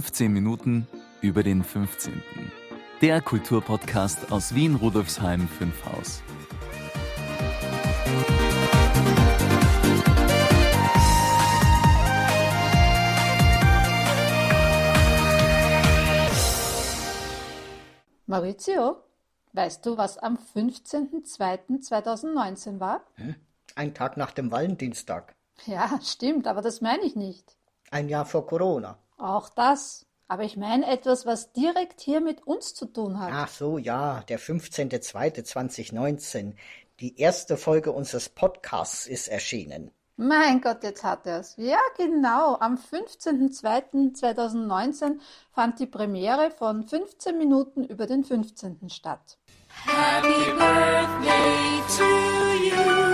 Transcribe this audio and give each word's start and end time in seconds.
15 0.00 0.32
Minuten 0.32 0.88
über 1.20 1.42
den 1.42 1.62
15. 1.62 2.22
Der 3.02 3.20
Kulturpodcast 3.20 4.32
aus 4.32 4.54
Wien 4.54 4.76
Rudolfsheim 4.76 5.46
5 5.46 5.84
Haus. 5.84 6.22
Maurizio, 18.24 19.02
weißt 19.52 19.84
du, 19.84 19.98
was 19.98 20.16
am 20.16 20.38
15.02.2019 20.54 22.80
war? 22.80 23.04
Ein 23.74 23.92
Tag 23.92 24.16
nach 24.16 24.30
dem 24.30 24.50
Valentinstag. 24.50 25.34
Ja, 25.66 26.00
stimmt, 26.02 26.46
aber 26.46 26.62
das 26.62 26.80
meine 26.80 27.02
ich 27.02 27.16
nicht. 27.16 27.58
Ein 27.90 28.08
Jahr 28.08 28.24
vor 28.24 28.46
Corona. 28.46 28.96
Auch 29.20 29.48
das. 29.48 30.06
Aber 30.28 30.44
ich 30.44 30.56
meine 30.56 30.86
etwas, 30.86 31.26
was 31.26 31.52
direkt 31.52 32.00
hier 32.00 32.20
mit 32.20 32.46
uns 32.46 32.72
zu 32.74 32.86
tun 32.86 33.18
hat. 33.18 33.30
Ach 33.32 33.48
so, 33.48 33.78
ja, 33.78 34.22
der 34.28 34.38
15.02.2019. 34.38 36.52
Die 37.00 37.18
erste 37.18 37.56
Folge 37.56 37.90
unseres 37.92 38.28
Podcasts 38.28 39.06
ist 39.06 39.26
erschienen. 39.26 39.90
Mein 40.16 40.60
Gott, 40.60 40.84
jetzt 40.84 41.02
hat 41.02 41.26
er's. 41.26 41.54
Ja, 41.56 41.80
genau. 41.96 42.58
Am 42.60 42.76
15.02.2019 42.76 45.18
fand 45.50 45.80
die 45.80 45.86
Premiere 45.86 46.50
von 46.50 46.84
15 46.84 47.38
Minuten 47.38 47.84
über 47.84 48.06
den 48.06 48.22
15. 48.22 48.90
statt. 48.90 49.38
Happy 49.86 50.52
birthday 50.52 51.80
to 51.96 52.04
you. 52.62 53.09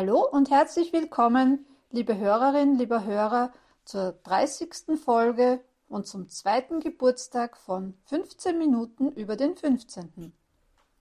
Hallo 0.00 0.26
und 0.26 0.50
herzlich 0.50 0.94
willkommen, 0.94 1.66
liebe 1.90 2.16
Hörerinnen, 2.16 2.78
lieber 2.78 3.04
Hörer, 3.04 3.52
zur 3.84 4.12
30. 4.24 4.98
Folge 4.98 5.60
und 5.90 6.06
zum 6.06 6.30
zweiten 6.30 6.80
Geburtstag 6.80 7.58
von 7.58 7.92
15 8.06 8.56
Minuten 8.56 9.12
über 9.12 9.36
den 9.36 9.58
15. 9.58 10.32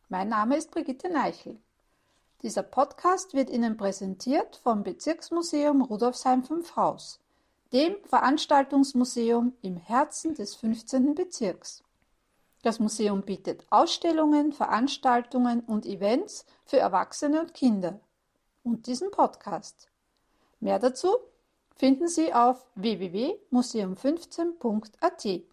Mein 0.09 0.27
Name 0.27 0.57
ist 0.57 0.71
Brigitte 0.71 1.07
Neichel. 1.07 1.57
Dieser 2.43 2.61
Podcast 2.61 3.33
wird 3.33 3.49
Ihnen 3.49 3.77
präsentiert 3.77 4.57
vom 4.57 4.83
Bezirksmuseum 4.83 5.81
Rudolfsheim 5.81 6.43
5 6.43 6.75
Haus, 6.75 7.21
dem 7.71 7.95
Veranstaltungsmuseum 8.03 9.53
im 9.61 9.77
Herzen 9.77 10.35
des 10.35 10.55
15. 10.55 11.15
Bezirks. 11.15 11.85
Das 12.63 12.79
Museum 12.81 13.21
bietet 13.21 13.65
Ausstellungen, 13.69 14.51
Veranstaltungen 14.51 15.61
und 15.61 15.85
Events 15.85 16.45
für 16.65 16.79
Erwachsene 16.79 17.39
und 17.39 17.53
Kinder 17.53 18.01
und 18.63 18.87
diesen 18.87 19.11
Podcast. 19.11 19.89
Mehr 20.59 20.79
dazu 20.79 21.15
finden 21.75 22.07
Sie 22.07 22.33
auf 22.33 22.65
www.museum15.at. 22.75 25.43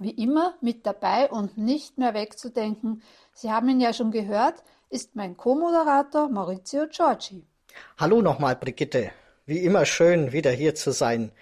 Wie 0.00 0.10
immer 0.10 0.54
mit 0.60 0.86
dabei 0.86 1.28
und 1.30 1.58
nicht 1.58 1.98
mehr 1.98 2.14
wegzudenken, 2.14 3.02
Sie 3.32 3.50
haben 3.50 3.68
ihn 3.68 3.80
ja 3.80 3.92
schon 3.92 4.10
gehört, 4.10 4.62
ist 4.90 5.16
mein 5.16 5.36
Co-Moderator 5.36 6.28
Maurizio 6.28 6.86
Giorgi. 6.88 7.44
Hallo 7.98 8.22
nochmal, 8.22 8.56
Brigitte. 8.56 9.10
Wie 9.46 9.64
immer 9.64 9.86
schön, 9.86 10.32
wieder 10.32 10.50
hier 10.50 10.74
zu 10.74 10.92
sein. 10.92 11.32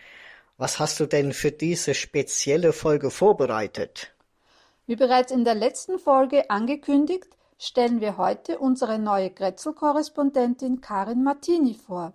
Was 0.58 0.78
hast 0.78 1.00
du 1.00 1.06
denn 1.06 1.32
für 1.32 1.52
diese 1.52 1.94
spezielle 1.94 2.72
Folge 2.72 3.10
vorbereitet? 3.10 4.12
Wie 4.86 4.96
bereits 4.96 5.32
in 5.32 5.44
der 5.44 5.54
letzten 5.54 5.98
Folge 5.98 6.48
angekündigt, 6.48 7.35
stellen 7.58 8.00
wir 8.00 8.16
heute 8.16 8.58
unsere 8.58 8.98
neue 8.98 9.30
Grätzl-Korrespondentin 9.30 10.80
Karin 10.80 11.22
Martini 11.22 11.74
vor, 11.74 12.12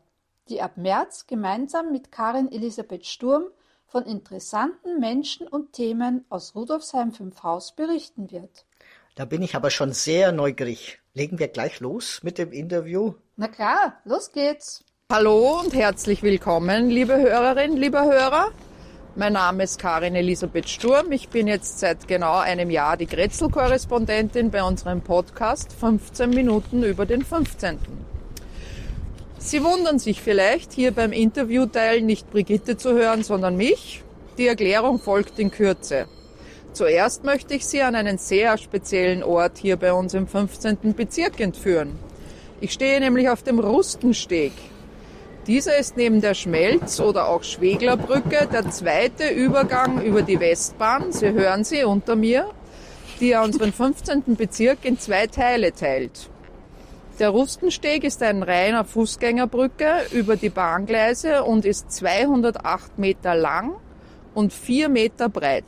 die 0.50 0.62
ab 0.62 0.78
März 0.78 1.28
gemeinsam 1.28 1.92
mit 1.92 2.12
Karin 2.12 2.52
Elisabeth 2.52 3.06
Sturm 3.06 3.46
von 3.88 4.06
interessanten 4.06 5.00
Menschen 5.00 5.48
und 5.48 5.74
Themen 5.74 6.26
aus 6.30 6.56
Rudolfsheim 6.56 7.12
5 7.12 7.44
Haus 7.44 7.76
berichten 7.76 8.32
wird. 8.32 8.66
Da 9.16 9.26
bin 9.26 9.42
ich 9.42 9.56
aber 9.56 9.70
schon 9.70 9.92
sehr 9.92 10.32
neugierig. 10.32 11.00
Legen 11.14 11.40
wir 11.40 11.50
gleich 11.50 11.82
los 11.82 12.24
mit 12.24 12.38
dem 12.38 12.54
Interview? 12.54 13.16
Na 13.36 13.50
klar, 13.50 14.00
los 14.06 14.32
geht's! 14.32 14.86
Hallo 15.12 15.60
und 15.60 15.74
herzlich 15.74 16.24
willkommen, 16.24 16.90
liebe 16.90 17.18
Hörerinnen, 17.18 17.76
lieber 17.76 18.06
Hörer. 18.06 18.52
Mein 19.14 19.34
Name 19.34 19.64
ist 19.64 19.78
Karin 19.78 20.16
Elisabeth 20.16 20.70
Sturm. 20.70 21.12
Ich 21.12 21.28
bin 21.28 21.46
jetzt 21.46 21.80
seit 21.80 22.08
genau 22.08 22.38
einem 22.38 22.70
Jahr 22.70 22.96
die 22.96 23.08
Grätzl-Korrespondentin 23.08 24.52
bei 24.52 24.64
unserem 24.64 25.02
Podcast 25.02 25.74
15 25.74 26.30
Minuten 26.30 26.82
über 26.84 27.06
den 27.06 27.22
15. 27.22 27.78
Sie 29.38 29.64
wundern 29.66 30.00
sich 30.00 30.22
vielleicht, 30.22 30.72
hier 30.72 30.94
beim 30.94 31.12
Interviewteil 31.12 32.00
nicht 32.00 32.32
Brigitte 32.32 32.78
zu 32.78 32.94
hören, 32.94 33.26
sondern 33.26 33.58
mich. 33.58 34.02
Die 34.38 34.48
Erklärung 34.48 34.98
folgt 34.98 35.40
in 35.40 35.52
Kürze. 35.52 36.06
Zuerst 36.72 37.26
möchte 37.26 37.54
ich 37.54 37.66
Sie 37.66 37.82
an 37.82 37.96
einen 37.96 38.18
sehr 38.18 38.58
speziellen 38.58 39.24
Ort 39.24 39.58
hier 39.58 39.76
bei 39.76 39.92
uns 39.92 40.14
im 40.14 40.26
15. 40.26 40.94
Bezirk 40.96 41.38
entführen. 41.42 42.00
Ich 42.62 42.72
stehe 42.72 43.02
nämlich 43.02 43.28
auf 43.28 43.44
dem 43.44 43.60
Rustensteg. 43.60 44.54
Dieser 45.48 45.78
ist 45.78 45.98
neben 45.98 46.22
der 46.22 46.36
Schmelz- 46.36 47.00
oder 47.00 47.28
auch 47.28 47.42
Schweglerbrücke 47.42 48.48
der 48.52 48.70
zweite 48.70 49.28
Übergang 49.30 50.04
über 50.04 50.22
die 50.22 50.40
Westbahn, 50.40 51.12
Sie 51.12 51.32
hören 51.32 51.64
sie 51.64 51.84
unter 51.84 52.16
mir, 52.16 52.52
die 53.20 53.30
ja 53.30 53.44
unseren 53.44 53.74
15. 53.74 54.36
Bezirk 54.36 54.86
in 54.86 55.00
zwei 55.00 55.26
Teile 55.26 55.74
teilt. 55.74 56.30
Der 57.18 57.30
Rustensteg 57.30 58.04
ist 58.04 58.22
ein 58.22 58.44
reiner 58.44 58.86
Fußgängerbrücke 58.86 60.06
über 60.12 60.36
die 60.36 60.50
Bahngleise 60.50 61.44
und 61.44 61.66
ist 61.66 61.92
208 61.92 63.00
Meter 63.00 63.34
lang 63.34 63.74
und 64.36 64.54
4 64.54 64.90
Meter 64.90 65.28
breit. 65.28 65.66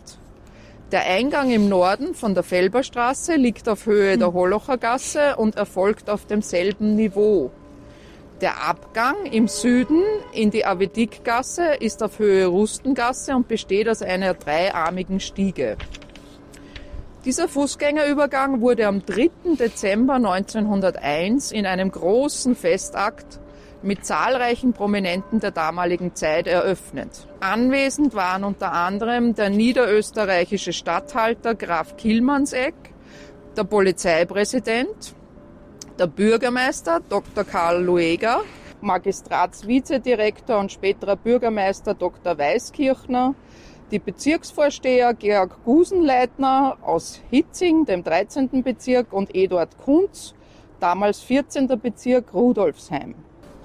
Der 0.91 1.03
Eingang 1.05 1.49
im 1.49 1.67
Norden 1.67 2.13
von 2.13 2.35
der 2.35 2.43
Felberstraße 2.43 3.37
liegt 3.37 3.67
auf 3.67 3.87
Höhe 3.87 4.19
der 4.19 4.33
Holocher 4.33 4.77
Gasse 4.77 5.35
und 5.37 5.55
erfolgt 5.55 6.11
auf 6.11 6.27
demselben 6.27 6.95
Niveau. 6.95 7.49
Der 8.43 8.61
Abgang 8.61 9.25
im 9.25 9.47
Süden 9.47 10.03
in 10.33 10.51
die 10.51 10.65
Avedikgasse 10.65 11.75
ist 11.79 12.03
auf 12.03 12.19
Höhe 12.19 12.45
Rustengasse 12.45 13.37
und 13.37 13.47
besteht 13.47 13.87
aus 13.87 14.01
einer 14.01 14.33
dreiarmigen 14.33 15.21
Stiege. 15.21 15.77
Dieser 17.23 17.47
Fußgängerübergang 17.47 18.59
wurde 18.59 18.87
am 18.87 19.05
3. 19.05 19.55
Dezember 19.57 20.15
1901 20.15 21.53
in 21.53 21.65
einem 21.65 21.89
großen 21.89 22.57
Festakt 22.57 23.39
mit 23.81 24.05
zahlreichen 24.05 24.73
Prominenten 24.73 25.39
der 25.39 25.51
damaligen 25.51 26.13
Zeit 26.13 26.45
eröffnet. 26.45 27.29
Anwesend 27.39 28.13
waren 28.13 28.43
unter 28.43 28.73
anderem 28.73 29.35
der 29.35 29.51
niederösterreichische 29.51 30.73
Statthalter 30.73 31.55
Graf 31.55 31.95
Kilmanseck, 31.95 32.75
der 33.55 33.63
Polizeipräsident, 33.63 35.15
der 35.97 36.07
Bürgermeister 36.07 37.01
Dr. 37.07 37.43
Karl 37.43 37.83
Lueger, 37.83 38.41
Magistratsvizedirektor 38.81 40.57
und 40.57 40.71
späterer 40.71 41.15
Bürgermeister 41.15 41.93
Dr. 41.93 42.37
Weißkirchner, 42.37 43.35
die 43.91 43.99
Bezirksvorsteher 43.99 45.13
Georg 45.13 45.63
Gusenleitner 45.63 46.77
aus 46.81 47.21
Hitzing, 47.29 47.85
dem 47.85 48.03
13. 48.03 48.63
Bezirk, 48.63 49.13
und 49.13 49.35
Eduard 49.35 49.77
Kunz, 49.77 50.33
damals 50.79 51.21
14. 51.21 51.67
Bezirk 51.79 52.33
Rudolfsheim. 52.33 53.13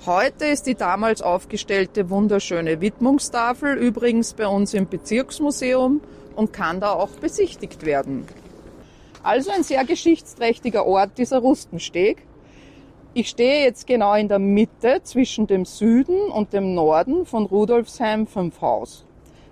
Heute 0.07 0.45
ist 0.45 0.67
die 0.67 0.75
damals 0.77 1.23
aufgestellte 1.23 2.11
wunderschöne 2.11 2.81
Widmungstafel 2.81 3.75
übrigens 3.75 4.35
bei 4.35 4.47
uns 4.47 4.75
im 4.75 4.89
Bezirksmuseum 4.89 6.03
und 6.37 6.53
kann 6.53 6.79
da 6.79 6.93
auch 6.93 7.11
besichtigt 7.11 7.85
werden. 7.85 8.27
Also 9.23 9.51
ein 9.51 9.63
sehr 9.63 9.85
geschichtsträchtiger 9.85 10.87
Ort, 10.87 11.19
dieser 11.19 11.39
Rustensteg. 11.39 12.23
Ich 13.15 13.29
stehe 13.31 13.65
jetzt 13.65 13.87
genau 13.87 14.15
in 14.15 14.29
der 14.29 14.39
Mitte 14.39 15.01
zwischen 15.03 15.47
dem 15.47 15.65
Süden 15.65 16.31
und 16.31 16.53
dem 16.53 16.75
Norden 16.75 17.27
von 17.27 17.47
Rudolfsheim 17.47 18.27
5 18.27 18.61
Haus. 18.61 19.05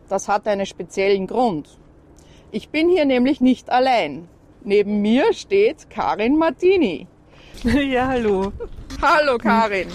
Das 0.08 0.28
hat 0.28 0.46
einen 0.46 0.66
speziellen 0.66 1.26
Grund. 1.26 1.78
Ich 2.52 2.68
bin 2.68 2.88
hier 2.88 3.04
nämlich 3.04 3.40
nicht 3.40 3.70
allein. 3.70 4.28
Neben 4.62 5.02
mir 5.02 5.32
steht 5.32 5.90
Karin 5.90 6.36
Martini. 6.36 7.06
Ja, 7.64 8.08
hallo. 8.08 8.52
Hallo 9.00 9.38
Karin. 9.38 9.88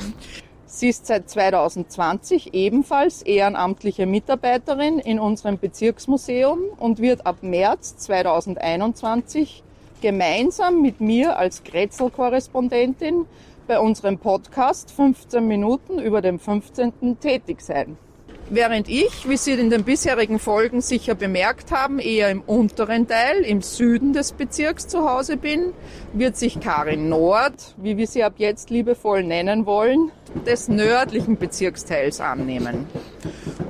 Sie 0.74 0.88
ist 0.88 1.06
seit 1.06 1.30
2020 1.30 2.54
ebenfalls 2.54 3.24
ehrenamtliche 3.24 4.06
Mitarbeiterin 4.06 5.00
in 5.00 5.20
unserem 5.20 5.60
Bezirksmuseum 5.60 6.60
und 6.80 7.00
wird 7.00 7.26
ab 7.26 7.40
März 7.44 7.98
2021 7.98 9.64
gemeinsam 10.02 10.82
mit 10.82 11.02
mir 11.02 11.38
als 11.38 11.66
Grätzl-Korrespondentin 11.66 13.26
bei 13.68 13.82
unserem 13.82 14.18
Podcast 14.18 14.92
15 14.92 15.46
Minuten 15.46 16.00
über 16.00 16.22
den 16.22 16.40
15. 16.40 17.20
tätig 17.20 17.60
sein. 17.60 17.98
Während 18.54 18.90
ich, 18.90 19.30
wie 19.30 19.38
Sie 19.38 19.54
in 19.54 19.70
den 19.70 19.86
bisherigen 19.86 20.38
Folgen 20.38 20.82
sicher 20.82 21.16
bemerkt 21.16 21.72
haben, 21.72 22.00
eher 22.00 22.30
im 22.30 22.42
unteren 22.42 23.08
Teil, 23.08 23.44
im 23.46 23.62
Süden 23.62 24.12
des 24.12 24.34
Bezirks 24.34 24.90
zu 24.90 25.10
Hause 25.10 25.38
bin, 25.38 25.72
wird 26.12 26.36
sich 26.36 26.60
Karin 26.60 27.08
Nord, 27.08 27.54
wie 27.78 27.96
wir 27.96 28.08
sie 28.08 28.26
ab 28.26 28.34
jetzt 28.40 28.70
liebevoll 28.70 29.24
nennen 29.24 29.66
wollen, 29.66 30.12
des 30.46 30.68
nördlichen 30.68 31.38
Bezirksteils 31.38 32.20
annehmen. 32.20 32.88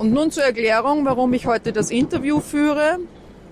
Und 0.00 0.12
nun 0.12 0.32
zur 0.32 0.42
Erklärung, 0.42 1.04
warum 1.04 1.32
ich 1.32 1.46
heute 1.46 1.72
das 1.72 1.92
Interview 1.92 2.40
führe. 2.40 2.98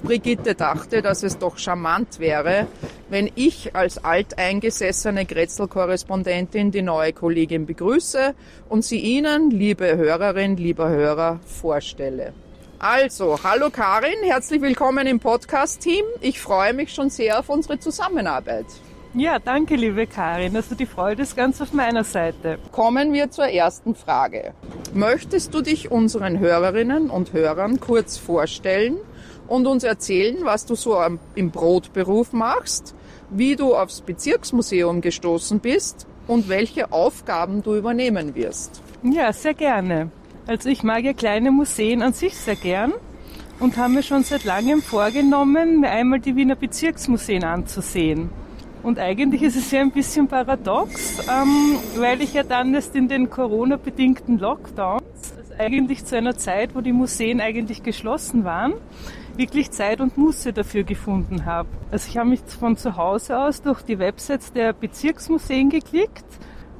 Brigitte 0.02 0.54
dachte, 0.54 1.02
dass 1.02 1.22
es 1.22 1.38
doch 1.38 1.58
charmant 1.58 2.18
wäre, 2.18 2.66
wenn 3.10 3.30
ich 3.34 3.74
als 3.76 4.02
alteingesessene 4.02 5.26
Grätzl-Korrespondentin 5.26 6.70
die 6.70 6.82
neue 6.82 7.12
Kollegin 7.12 7.66
begrüße 7.66 8.34
und 8.68 8.84
sie 8.84 8.98
Ihnen, 8.98 9.50
liebe 9.50 9.96
Hörerin, 9.96 10.56
lieber 10.56 10.88
Hörer, 10.88 11.40
vorstelle. 11.44 12.32
Also, 12.78 13.38
hallo 13.44 13.68
Karin, 13.70 14.22
herzlich 14.22 14.62
willkommen 14.62 15.06
im 15.06 15.20
Podcast-Team. 15.20 16.04
Ich 16.22 16.40
freue 16.40 16.72
mich 16.72 16.94
schon 16.94 17.10
sehr 17.10 17.38
auf 17.38 17.50
unsere 17.50 17.78
Zusammenarbeit. 17.78 18.66
Ja, 19.12 19.38
danke, 19.38 19.74
liebe 19.74 20.06
Karin. 20.06 20.54
Also 20.54 20.76
die 20.76 20.86
Freude 20.86 21.22
ist 21.22 21.36
ganz 21.36 21.60
auf 21.60 21.72
meiner 21.72 22.04
Seite. 22.04 22.58
Kommen 22.70 23.12
wir 23.12 23.30
zur 23.30 23.46
ersten 23.46 23.96
Frage. 23.96 24.54
Möchtest 24.94 25.52
du 25.52 25.62
dich 25.62 25.90
unseren 25.90 26.38
Hörerinnen 26.38 27.10
und 27.10 27.32
Hörern 27.32 27.80
kurz 27.80 28.16
vorstellen 28.16 28.98
und 29.50 29.66
uns 29.66 29.82
erzählen, 29.82 30.38
was 30.44 30.64
du 30.64 30.76
so 30.76 30.96
im 31.34 31.50
Brotberuf 31.50 32.32
machst, 32.32 32.94
wie 33.30 33.56
du 33.56 33.74
aufs 33.74 34.00
Bezirksmuseum 34.00 35.00
gestoßen 35.00 35.58
bist 35.58 36.06
und 36.28 36.48
welche 36.48 36.92
Aufgaben 36.92 37.62
du 37.62 37.74
übernehmen 37.74 38.36
wirst? 38.36 38.80
Ja, 39.02 39.32
sehr 39.32 39.54
gerne. 39.54 40.10
Also 40.46 40.68
ich 40.68 40.84
mag 40.84 41.02
ja 41.02 41.12
kleine 41.12 41.50
Museen 41.50 42.00
an 42.00 42.12
sich 42.12 42.36
sehr 42.36 42.54
gern 42.54 42.92
und 43.58 43.76
habe 43.76 43.92
mir 43.92 44.02
schon 44.04 44.22
seit 44.22 44.44
langem 44.44 44.82
vorgenommen, 44.82 45.80
mir 45.80 45.90
einmal 45.90 46.20
die 46.20 46.36
Wiener 46.36 46.54
Bezirksmuseen 46.54 47.42
anzusehen. 47.42 48.30
Und 48.84 49.00
eigentlich 49.00 49.42
ist 49.42 49.56
es 49.56 49.70
ja 49.72 49.80
ein 49.80 49.90
bisschen 49.90 50.28
paradox, 50.28 51.18
ähm, 51.28 51.76
weil 51.96 52.22
ich 52.22 52.34
ja 52.34 52.44
dann 52.44 52.72
erst 52.72 52.94
in 52.94 53.08
den 53.08 53.28
Corona-bedingten 53.28 54.38
Lockdowns, 54.38 55.02
eigentlich 55.60 56.04
zu 56.04 56.16
einer 56.16 56.36
Zeit, 56.36 56.74
wo 56.74 56.80
die 56.80 56.92
Museen 56.92 57.40
eigentlich 57.40 57.82
geschlossen 57.82 58.44
waren, 58.44 58.74
wirklich 59.36 59.70
Zeit 59.70 60.00
und 60.00 60.16
Muße 60.16 60.52
dafür 60.52 60.82
gefunden 60.82 61.44
habe. 61.44 61.68
Also 61.90 62.08
ich 62.08 62.16
habe 62.16 62.30
mich 62.30 62.40
von 62.40 62.76
zu 62.76 62.96
Hause 62.96 63.38
aus 63.38 63.62
durch 63.62 63.82
die 63.82 63.98
Websites 63.98 64.52
der 64.52 64.72
Bezirksmuseen 64.72 65.68
geklickt 65.70 66.24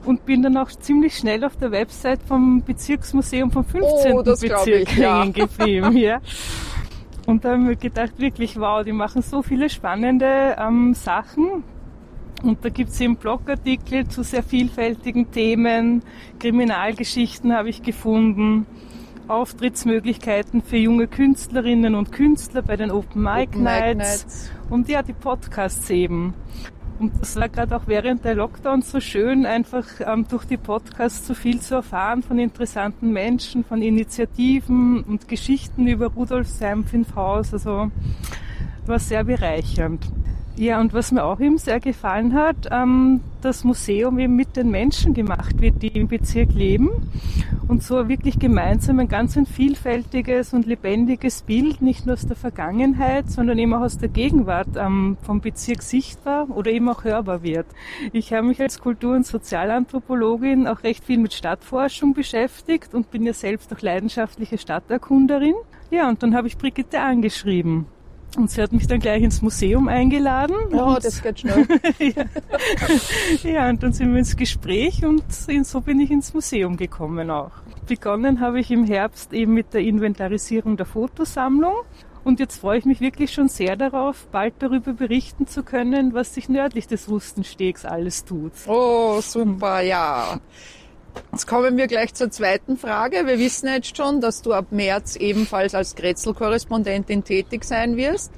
und 0.05 0.25
bin 0.25 0.43
dann 0.43 0.57
auch 0.57 0.71
ziemlich 0.71 1.17
schnell 1.17 1.45
auf 1.45 1.57
der 1.57 1.71
Website 1.71 2.21
vom 2.23 2.63
Bezirksmuseum 2.63 3.51
vom 3.51 3.65
15. 3.65 4.13
Oh, 4.13 4.23
Bezirk 4.23 4.67
ich, 4.67 4.97
ja. 4.97 5.21
hängen 5.21 5.33
geblieben. 5.33 5.97
Ja. 5.97 6.21
Und 7.27 7.45
da 7.45 7.51
habe 7.51 7.61
ich 7.61 7.69
mir 7.69 7.77
gedacht, 7.77 8.19
wirklich, 8.19 8.59
wow, 8.59 8.83
die 8.83 8.93
machen 8.93 9.23
so 9.23 9.43
viele 9.43 9.69
spannende 9.69 10.57
ähm, 10.59 10.95
Sachen. 10.95 11.63
Und 12.43 12.65
da 12.65 12.69
gibt's 12.69 13.01
eben 13.01 13.17
Blogartikel 13.17 14.09
zu 14.09 14.23
sehr 14.23 14.43
vielfältigen 14.43 15.31
Themen. 15.31 16.03
Kriminalgeschichten 16.39 17.53
habe 17.53 17.69
ich 17.69 17.83
gefunden. 17.83 18.67
Auftrittsmöglichkeiten 19.29 20.61
für 20.61 20.77
junge 20.77 21.07
Künstlerinnen 21.07 21.95
und 21.95 22.11
Künstler 22.11 22.63
bei 22.63 22.77
den 22.77 22.91
Open 22.91 23.23
Mic 23.23 23.57
Nights. 23.57 24.51
Und 24.69 24.89
ja, 24.89 25.03
die 25.03 25.13
Podcasts 25.13 25.89
eben. 25.91 26.35
Und 26.99 27.13
das 27.21 27.37
war 27.37 27.49
gerade 27.49 27.77
auch 27.77 27.87
während 27.87 28.25
der 28.25 28.35
Lockdown 28.35 28.83
so 28.83 29.01
schön, 29.01 29.47
einfach 29.47 29.87
ähm, 30.01 30.27
durch 30.29 30.45
die 30.45 30.59
Podcasts 30.59 31.27
so 31.27 31.33
viel 31.33 31.61
zu 31.61 31.77
erfahren 31.77 32.23
von 32.23 32.39
interessanten 32.39 33.11
Menschen, 33.13 33.65
von 33.65 33.81
Initiativen 33.81 35.03
und 35.05 35.27
Geschichten 35.27 35.87
über 35.87 36.09
Rudolf 36.09 36.49
Seim-Haus. 36.49 37.55
Also 37.55 37.91
war 38.85 38.99
sehr 38.99 39.25
bereichernd. 39.25 40.13
Ja, 40.61 40.79
und 40.79 40.93
was 40.93 41.11
mir 41.11 41.25
auch 41.25 41.41
eben 41.41 41.57
sehr 41.57 41.81
gefallen 41.81 42.35
hat, 42.35 42.69
ähm, 42.71 43.23
das 43.41 43.65
Museum 43.65 44.19
eben 44.19 44.37
mit 44.37 44.57
den 44.57 44.71
Menschen 44.71 45.15
gemacht 45.15 45.59
wird, 45.63 45.81
die 45.81 45.89
im 45.89 46.07
Bezirk 46.07 46.53
leben 46.53 46.91
und 47.67 47.83
so 47.83 48.11
wirklich 48.11 48.39
gemeinsam 48.39 48.99
ein 48.99 49.09
ganz 49.09 49.39
ein 49.39 49.47
vielfältiges 49.47 50.53
und 50.53 50.67
lebendiges 50.67 51.41
Bild, 51.41 51.81
nicht 51.81 52.05
nur 52.05 52.13
aus 52.13 52.27
der 52.27 52.37
Vergangenheit, 52.37 53.31
sondern 53.31 53.59
eben 53.59 53.73
auch 53.73 53.81
aus 53.81 53.97
der 53.97 54.11
Gegenwart 54.11 54.69
ähm, 54.77 55.17
vom 55.23 55.41
Bezirk 55.41 55.81
sichtbar 55.81 56.51
oder 56.51 56.71
eben 56.71 56.91
auch 56.91 57.05
hörbar 57.05 57.43
wird. 57.43 57.65
Ich 58.13 58.35
habe 58.35 58.47
mich 58.47 58.61
als 58.61 58.81
Kultur- 58.81 59.17
und 59.17 59.25
Sozialanthropologin 59.25 60.67
auch 60.67 60.83
recht 60.83 61.05
viel 61.05 61.17
mit 61.17 61.33
Stadtforschung 61.33 62.13
beschäftigt 62.13 62.93
und 62.93 63.11
bin 63.11 63.25
ja 63.25 63.33
selbst 63.33 63.73
auch 63.73 63.81
leidenschaftliche 63.81 64.59
Stadterkunderin. 64.59 65.55
Ja, 65.91 66.11
und 66.11 66.23
dann 66.23 66.35
habe 66.35 66.49
ich 66.49 66.59
Brigitte 66.59 67.01
angeschrieben. 67.01 67.87
Und 68.37 68.51
sie 68.51 68.63
hat 68.63 68.73
mich 68.73 68.87
dann 68.87 69.01
gleich 69.01 69.23
ins 69.23 69.43
Museum 69.43 69.89
eingeladen. 69.89 70.55
Oh, 70.73 70.97
das 71.03 71.23
geht 71.23 71.41
schnell. 71.41 71.67
ja, 73.43 73.69
und 73.69 73.83
dann 73.83 73.93
sind 73.93 74.13
wir 74.13 74.19
ins 74.19 74.37
Gespräch 74.37 75.05
und 75.05 75.25
so 75.33 75.81
bin 75.81 76.01
ich 76.01 76.11
ins 76.11 76.33
Museum 76.33 76.77
gekommen 76.77 77.31
auch. 77.31 77.51
Begonnen 77.87 78.41
habe 78.41 78.61
ich 78.61 78.71
im 78.71 78.85
Herbst 78.85 79.33
eben 79.33 79.53
mit 79.55 79.75
der 79.75 79.81
Inventarisierung 79.81 80.77
der 80.77 80.87
Fotosammlung. 80.87 81.75
Und 82.23 82.39
jetzt 82.39 82.61
freue 82.61 82.79
ich 82.79 82.85
mich 82.85 83.01
wirklich 83.01 83.33
schon 83.33 83.49
sehr 83.49 83.77
darauf, 83.77 84.27
bald 84.31 84.55
darüber 84.59 84.93
berichten 84.93 85.47
zu 85.47 85.63
können, 85.63 86.13
was 86.13 86.35
sich 86.35 86.49
nördlich 86.49 86.87
des 86.87 87.09
Rustenstegs 87.09 87.85
alles 87.85 88.25
tut. 88.25 88.53
Oh, 88.67 89.21
super, 89.21 89.81
ja. 89.81 90.39
Jetzt 91.33 91.47
kommen 91.47 91.77
wir 91.77 91.87
gleich 91.87 92.13
zur 92.15 92.31
zweiten 92.31 92.77
Frage. 92.77 93.27
Wir 93.27 93.39
wissen 93.39 93.69
jetzt 93.69 93.97
schon, 93.97 94.21
dass 94.21 94.43
du 94.43 94.53
ab 94.53 94.67
März 94.71 95.17
ebenfalls 95.17 95.75
als 95.75 95.95
Grätzl-Korrespondentin 95.95 97.25
tätig 97.25 97.65
sein 97.65 97.97
wirst. 97.97 98.33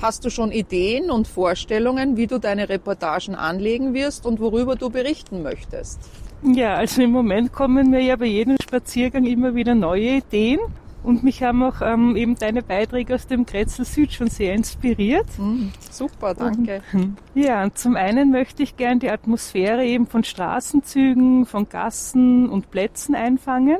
Hast 0.00 0.24
du 0.24 0.30
schon 0.30 0.50
Ideen 0.50 1.10
und 1.10 1.28
Vorstellungen, 1.28 2.16
wie 2.16 2.26
du 2.26 2.38
deine 2.38 2.68
Reportagen 2.68 3.34
anlegen 3.34 3.94
wirst 3.94 4.26
und 4.26 4.40
worüber 4.40 4.76
du 4.76 4.90
berichten 4.90 5.42
möchtest? 5.42 6.00
Ja, 6.42 6.74
also 6.74 7.02
im 7.02 7.10
Moment 7.10 7.52
kommen 7.52 7.90
mir 7.90 8.00
ja 8.00 8.16
bei 8.16 8.26
jedem 8.26 8.56
Spaziergang 8.62 9.24
immer 9.24 9.54
wieder 9.54 9.74
neue 9.74 10.18
Ideen. 10.18 10.60
Und 11.02 11.22
mich 11.22 11.42
haben 11.42 11.62
auch 11.62 11.80
ähm, 11.80 12.16
eben 12.16 12.34
deine 12.34 12.62
Beiträge 12.62 13.14
aus 13.14 13.26
dem 13.26 13.46
Grätzl 13.46 13.84
Süd 13.84 14.12
schon 14.12 14.28
sehr 14.28 14.54
inspiriert. 14.54 15.26
Hm, 15.36 15.72
super, 15.90 16.34
danke. 16.34 16.82
Ja, 17.34 17.62
und 17.62 17.78
zum 17.78 17.94
einen 17.94 18.30
möchte 18.30 18.62
ich 18.64 18.76
gern 18.76 18.98
die 18.98 19.10
Atmosphäre 19.10 19.84
eben 19.84 20.06
von 20.06 20.24
Straßenzügen, 20.24 21.46
von 21.46 21.68
Gassen 21.68 22.48
und 22.48 22.70
Plätzen 22.70 23.14
einfangen. 23.14 23.78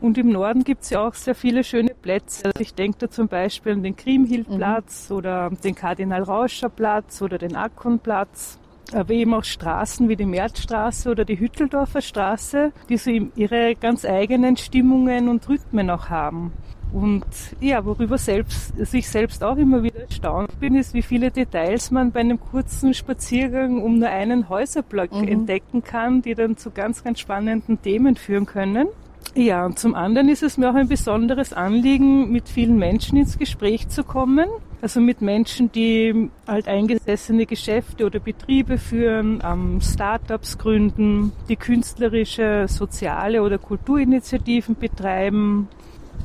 Und 0.00 0.18
im 0.18 0.28
Norden 0.28 0.62
gibt's 0.62 0.90
ja 0.90 1.06
auch 1.06 1.14
sehr 1.14 1.34
viele 1.34 1.64
schöne 1.64 1.94
Plätze. 1.94 2.44
Also 2.44 2.60
ich 2.60 2.74
denke 2.74 2.98
da 2.98 3.10
zum 3.10 3.28
Beispiel 3.28 3.72
an 3.72 3.82
den 3.82 3.96
Kriemhildplatz 3.96 5.10
oder 5.10 5.50
den 5.50 5.74
Kardinal-Rauscher-Platz 5.74 7.22
oder 7.22 7.38
den 7.38 7.56
Akkonplatz. 7.56 8.58
Aber 8.92 9.12
eben 9.12 9.34
auch 9.34 9.44
Straßen 9.44 10.08
wie 10.08 10.16
die 10.16 10.24
Märzstraße 10.24 11.10
oder 11.10 11.24
die 11.24 11.38
Hütteldorfer 11.38 12.00
Straße, 12.00 12.72
die 12.88 12.96
so 12.96 13.10
ihre 13.10 13.74
ganz 13.74 14.04
eigenen 14.04 14.56
Stimmungen 14.56 15.28
und 15.28 15.46
Rhythmen 15.48 15.90
auch 15.90 16.08
haben. 16.08 16.52
Und 16.92 17.26
ja, 17.60 17.84
worüber 17.84 18.16
selbst, 18.16 18.72
also 18.78 18.96
ich 18.96 19.08
selbst 19.08 19.44
auch 19.44 19.56
immer 19.56 19.82
wieder 19.82 20.00
erstaunt 20.00 20.58
bin, 20.58 20.74
ist, 20.74 20.94
wie 20.94 21.02
viele 21.02 21.30
Details 21.30 21.90
man 21.90 22.12
bei 22.12 22.20
einem 22.20 22.40
kurzen 22.40 22.94
Spaziergang 22.94 23.82
um 23.82 23.98
nur 23.98 24.08
einen 24.08 24.48
Häuserblock 24.48 25.12
entdecken 25.12 25.82
kann, 25.84 26.22
die 26.22 26.34
dann 26.34 26.56
zu 26.56 26.70
ganz, 26.70 27.04
ganz 27.04 27.20
spannenden 27.20 27.82
Themen 27.82 28.16
führen 28.16 28.46
können. 28.46 28.88
Ja, 29.34 29.66
und 29.66 29.78
zum 29.78 29.94
anderen 29.94 30.28
ist 30.30 30.42
es 30.42 30.56
mir 30.56 30.70
auch 30.70 30.74
ein 30.74 30.88
besonderes 30.88 31.52
Anliegen, 31.52 32.32
mit 32.32 32.48
vielen 32.48 32.78
Menschen 32.78 33.18
ins 33.18 33.38
Gespräch 33.38 33.88
zu 33.88 34.02
kommen. 34.02 34.48
Also 34.80 35.00
mit 35.00 35.20
Menschen, 35.20 35.72
die 35.72 36.30
halt 36.46 36.68
eingesessene 36.68 37.46
Geschäfte 37.46 38.06
oder 38.06 38.20
Betriebe 38.20 38.78
führen, 38.78 39.42
ähm, 39.44 39.80
Startups 39.80 40.56
gründen, 40.56 41.32
die 41.48 41.56
künstlerische, 41.56 42.66
soziale 42.68 43.42
oder 43.42 43.58
Kulturinitiativen 43.58 44.76
betreiben. 44.76 45.68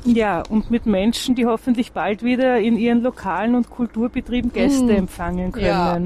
Ja, 0.04 0.42
und 0.48 0.70
mit 0.70 0.86
Menschen, 0.86 1.34
die 1.34 1.46
hoffentlich 1.46 1.92
bald 1.92 2.22
wieder 2.22 2.58
in 2.60 2.76
ihren 2.76 3.02
Lokalen 3.02 3.54
und 3.54 3.70
Kulturbetrieben 3.70 4.52
Gäste 4.52 4.84
Mm, 4.84 4.90
empfangen 4.90 5.52
können. 5.52 5.64
ja. 5.64 5.98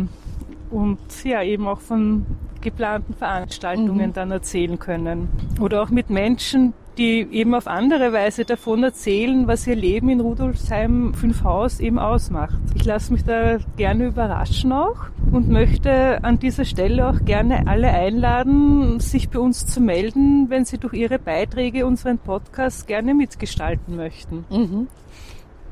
Und 0.70 0.98
ja, 1.24 1.42
eben 1.42 1.66
auch 1.66 1.80
von 1.80 2.24
geplanten 2.60 3.14
Veranstaltungen 3.14 4.12
dann 4.12 4.30
erzählen 4.30 4.78
können. 4.78 5.28
Oder 5.60 5.82
auch 5.82 5.90
mit 5.90 6.10
Menschen, 6.10 6.74
die 6.98 7.28
eben 7.30 7.54
auf 7.54 7.68
andere 7.68 8.12
Weise 8.12 8.44
davon 8.44 8.82
erzählen, 8.82 9.46
was 9.46 9.66
ihr 9.66 9.76
Leben 9.76 10.08
in 10.08 10.20
Rudolfsheim 10.20 11.14
5 11.14 11.44
Haus 11.44 11.80
eben 11.80 11.98
ausmacht. 11.98 12.58
Ich 12.74 12.84
lasse 12.84 13.12
mich 13.12 13.24
da 13.24 13.58
gerne 13.76 14.06
überraschen 14.06 14.72
auch 14.72 15.06
und 15.30 15.48
möchte 15.48 16.22
an 16.24 16.38
dieser 16.38 16.64
Stelle 16.64 17.08
auch 17.08 17.24
gerne 17.24 17.66
alle 17.68 17.88
einladen, 17.88 18.98
sich 18.98 19.30
bei 19.30 19.38
uns 19.38 19.66
zu 19.66 19.80
melden, 19.80 20.50
wenn 20.50 20.64
sie 20.64 20.78
durch 20.78 20.94
ihre 20.94 21.18
Beiträge 21.18 21.86
unseren 21.86 22.18
Podcast 22.18 22.86
gerne 22.88 23.14
mitgestalten 23.14 23.96
möchten. 23.96 24.44
Mhm. 24.50 24.88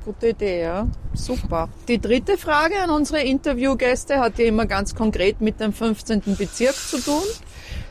Gute 0.05 0.29
Idee, 0.29 0.63
ja. 0.63 0.87
Super. 1.15 1.69
Die 1.89 2.01
dritte 2.01 2.37
Frage 2.37 2.77
an 2.81 2.91
unsere 2.91 3.23
Interviewgäste 3.23 4.21
hat 4.21 4.39
ja 4.39 4.45
immer 4.45 4.67
ganz 4.67 4.95
konkret 4.95 5.41
mit 5.41 5.59
dem 5.59 5.73
15. 5.73 6.23
Bezirk 6.39 6.77
zu 6.77 7.01
tun. 7.01 7.25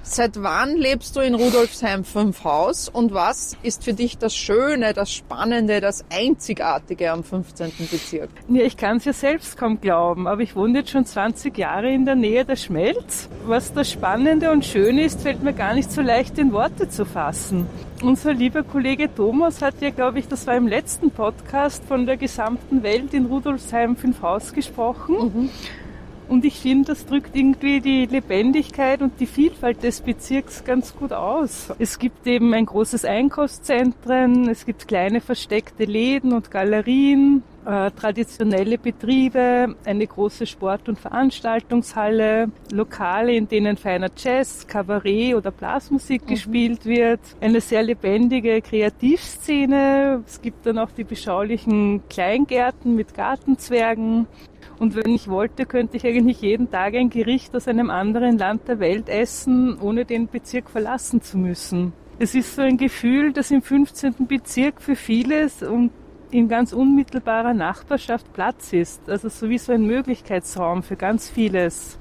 Seit 0.07 0.41
wann 0.43 0.77
lebst 0.77 1.15
du 1.15 1.19
in 1.19 1.33
Rudolfsheim 1.33 2.05
5 2.05 2.43
Haus 2.43 2.89
und 2.89 3.15
was 3.15 3.57
ist 3.63 3.83
für 3.83 3.93
dich 3.93 4.19
das 4.19 4.35
Schöne, 4.35 4.93
das 4.93 5.11
Spannende, 5.11 5.81
das 5.81 6.05
Einzigartige 6.13 7.11
am 7.11 7.23
15. 7.23 7.71
Bezirk? 7.89 8.29
Ja, 8.47 8.61
ich 8.63 8.77
kann 8.77 8.97
es 8.97 9.05
ja 9.05 9.13
selbst 9.13 9.57
kaum 9.57 9.81
glauben, 9.81 10.27
aber 10.27 10.41
ich 10.43 10.55
wohne 10.55 10.79
jetzt 10.79 10.91
schon 10.91 11.07
20 11.07 11.57
Jahre 11.57 11.91
in 11.91 12.05
der 12.05 12.13
Nähe 12.13 12.45
der 12.45 12.55
Schmelz. 12.55 13.27
Was 13.47 13.73
das 13.73 13.91
Spannende 13.91 14.51
und 14.51 14.63
Schöne 14.63 15.03
ist, 15.03 15.21
fällt 15.21 15.41
mir 15.41 15.53
gar 15.53 15.73
nicht 15.73 15.91
so 15.91 16.01
leicht 16.01 16.37
in 16.37 16.53
Worte 16.53 16.87
zu 16.87 17.03
fassen. 17.03 17.65
Unser 18.03 18.33
lieber 18.35 18.61
Kollege 18.61 19.13
Thomas 19.13 19.63
hat 19.63 19.81
ja, 19.81 19.89
glaube 19.89 20.19
ich, 20.19 20.27
das 20.27 20.45
war 20.45 20.55
im 20.55 20.67
letzten 20.67 21.09
Podcast 21.09 21.83
von 21.83 22.05
der 22.05 22.17
gesamten 22.17 22.83
Welt 22.83 23.11
in 23.15 23.25
Rudolfsheim 23.25 23.95
5 23.95 24.21
Haus 24.21 24.53
gesprochen. 24.53 25.49
Und 26.27 26.45
ich 26.45 26.59
finde, 26.59 26.87
das 26.87 27.05
drückt 27.05 27.35
irgendwie 27.35 27.81
die 27.81 28.05
Lebendigkeit 28.05 29.01
und 29.01 29.19
die 29.19 29.27
Vielfalt 29.27 29.83
des 29.83 30.01
Bezirks 30.01 30.63
ganz 30.63 30.95
gut 30.95 31.13
aus. 31.13 31.71
Es 31.79 31.99
gibt 31.99 32.25
eben 32.27 32.53
ein 32.53 32.65
großes 32.65 33.05
Einkaufszentren, 33.05 34.49
es 34.49 34.65
gibt 34.65 34.87
kleine 34.87 35.21
versteckte 35.21 35.85
Läden 35.85 36.33
und 36.33 36.51
Galerien, 36.51 37.43
äh, 37.65 37.91
traditionelle 37.91 38.77
Betriebe, 38.77 39.75
eine 39.85 40.07
große 40.07 40.45
Sport- 40.45 40.87
und 40.87 40.99
Veranstaltungshalle, 40.99 42.49
Lokale, 42.71 43.33
in 43.35 43.47
denen 43.47 43.77
feiner 43.77 44.09
Jazz, 44.15 44.67
Kabarett 44.67 45.35
oder 45.35 45.51
Blasmusik 45.51 46.27
gespielt 46.27 46.85
wird, 46.85 47.19
eine 47.41 47.61
sehr 47.61 47.83
lebendige 47.83 48.61
Kreativszene. 48.61 50.23
Es 50.25 50.41
gibt 50.41 50.65
dann 50.65 50.77
auch 50.77 50.91
die 50.91 51.03
beschaulichen 51.03 52.03
Kleingärten 52.09 52.95
mit 52.95 53.13
Gartenzwergen. 53.15 54.27
Und 54.79 54.95
wenn 54.95 55.13
ich 55.13 55.29
wollte, 55.29 55.65
könnte 55.65 55.97
ich 55.97 56.05
eigentlich 56.05 56.41
jeden 56.41 56.69
Tag 56.69 56.95
ein 56.95 57.09
Gericht 57.09 57.55
aus 57.55 57.67
einem 57.67 57.89
anderen 57.89 58.37
Land 58.37 58.67
der 58.67 58.79
Welt 58.79 59.07
essen, 59.09 59.77
ohne 59.79 60.05
den 60.05 60.27
Bezirk 60.27 60.69
verlassen 60.69 61.21
zu 61.21 61.37
müssen. 61.37 61.93
Es 62.19 62.35
ist 62.35 62.55
so 62.55 62.61
ein 62.61 62.77
Gefühl, 62.77 63.33
dass 63.33 63.51
im 63.51 63.61
15. 63.61 64.27
Bezirk 64.27 64.81
für 64.81 64.95
vieles 64.95 65.63
und 65.63 65.91
in 66.31 66.47
ganz 66.49 66.73
unmittelbarer 66.73 67.53
Nachbarschaft 67.53 68.31
Platz 68.33 68.73
ist. 68.73 69.09
Also 69.09 69.29
sowieso 69.29 69.71
ein 69.73 69.85
Möglichkeitsraum 69.85 70.83
für 70.83 70.95
ganz 70.95 71.29
vieles. 71.29 71.97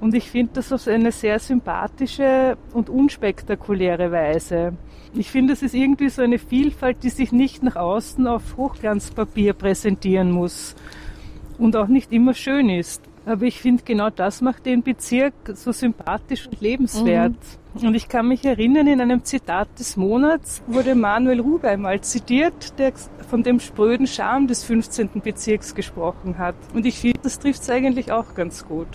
Und 0.00 0.14
ich 0.14 0.30
finde 0.30 0.52
das 0.54 0.72
auf 0.72 0.86
eine 0.86 1.10
sehr 1.12 1.38
sympathische 1.38 2.56
und 2.72 2.88
unspektakuläre 2.88 4.12
Weise. 4.12 4.74
Ich 5.14 5.30
finde, 5.30 5.54
es 5.54 5.62
ist 5.62 5.74
irgendwie 5.74 6.08
so 6.08 6.22
eine 6.22 6.38
Vielfalt, 6.38 7.02
die 7.02 7.08
sich 7.08 7.32
nicht 7.32 7.62
nach 7.62 7.76
außen 7.76 8.26
auf 8.26 8.56
Hochglanzpapier 8.56 9.54
präsentieren 9.54 10.30
muss 10.30 10.76
und 11.58 11.76
auch 11.76 11.88
nicht 11.88 12.12
immer 12.12 12.34
schön 12.34 12.68
ist. 12.68 13.02
Aber 13.26 13.44
ich 13.44 13.60
finde, 13.60 13.82
genau 13.84 14.08
das 14.08 14.40
macht 14.40 14.64
den 14.64 14.82
Bezirk 14.82 15.34
so 15.54 15.70
sympathisch 15.72 16.46
und 16.46 16.60
lebenswert. 16.60 17.36
Und 17.74 17.94
ich 17.94 18.08
kann 18.08 18.26
mich 18.26 18.44
erinnern, 18.44 18.86
in 18.86 19.00
einem 19.00 19.22
Zitat 19.24 19.68
des 19.78 19.96
Monats 19.96 20.62
wurde 20.66 20.94
Manuel 20.94 21.40
Rube 21.40 21.68
einmal 21.68 22.00
zitiert, 22.00 22.78
der 22.78 22.92
von 23.28 23.42
dem 23.42 23.60
spröden 23.60 24.06
Charme 24.06 24.46
des 24.46 24.64
15. 24.64 25.20
Bezirks 25.22 25.74
gesprochen 25.74 26.38
hat. 26.38 26.54
Und 26.72 26.86
ich 26.86 26.98
finde, 26.98 27.20
das 27.22 27.38
trifft 27.38 27.60
es 27.60 27.68
eigentlich 27.68 28.10
auch 28.10 28.34
ganz 28.34 28.66
gut. 28.66 28.88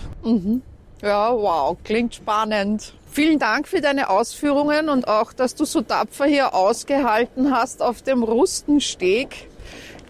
Ja, 1.00 1.32
wow, 1.32 1.76
klingt 1.84 2.16
spannend. 2.16 2.94
Vielen 3.10 3.38
Dank 3.38 3.68
für 3.68 3.80
deine 3.80 4.10
Ausführungen 4.10 4.88
und 4.88 5.06
auch, 5.06 5.32
dass 5.32 5.54
du 5.54 5.64
so 5.64 5.82
tapfer 5.82 6.24
hier 6.24 6.54
ausgehalten 6.54 7.54
hast 7.54 7.82
auf 7.82 8.02
dem 8.02 8.24
Rustensteg. 8.24 9.48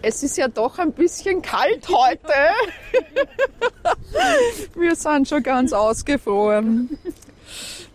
Es 0.07 0.21
ist 0.21 0.37
ja 0.37 0.47
doch 0.47 0.77
ein 0.77 0.91
bisschen 0.91 1.41
kalt 1.41 1.87
heute. 1.89 2.31
Wir 4.75 4.95
sind 4.95 5.27
schon 5.27 5.41
ganz 5.41 5.73
ausgefroren. 5.73 6.99